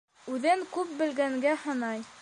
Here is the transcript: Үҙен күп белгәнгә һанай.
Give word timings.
Үҙен 0.35 0.63
күп 0.77 0.95
белгәнгә 1.03 1.57
һанай. 1.67 2.07